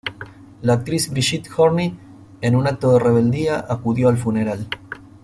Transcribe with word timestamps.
La 0.63 0.73
actriz 0.73 1.11
Brigitte 1.11 1.47
Horney, 1.55 1.95
en 2.41 2.55
un 2.55 2.65
acto 2.65 2.91
de 2.91 2.97
rebeldía, 2.99 3.63
acudió 3.69 4.09
al 4.09 4.17
funeral. 4.17 4.67